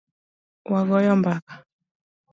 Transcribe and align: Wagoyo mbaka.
Wagoyo 0.71 1.13
mbaka. 1.19 1.53